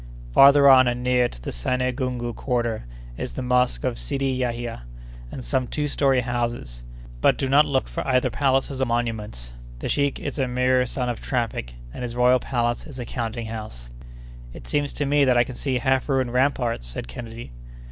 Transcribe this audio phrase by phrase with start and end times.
[0.31, 2.85] Farther on, and near to the Sane Gungu quarter,
[3.19, 4.81] is the Mosque of Sidi Yahia
[5.31, 6.83] and some two story houses.
[7.21, 11.07] But do not look for either palaces or monuments: the sheik is a mere son
[11.07, 13.91] of traffic, and his royal palace is a counting house."
[14.53, 17.51] "It seems to me that I can see half ruined ramparts," said Kennedy.